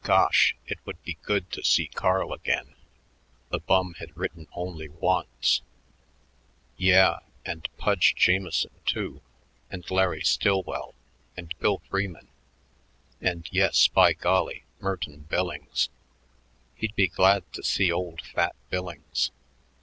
[0.00, 0.56] Gosh!
[0.66, 2.76] it would be good to see Carl again.
[3.50, 5.60] The bum had written only once.
[6.78, 9.20] Yeah, and Pudge Jamieson, too,
[9.70, 10.94] and Larry Stillwell,
[11.36, 12.28] and Bill Freeman,
[13.20, 14.64] and yes, by golly!
[14.80, 15.90] Merton Billings.
[16.74, 19.30] He'd be glad to see old Fat Billings.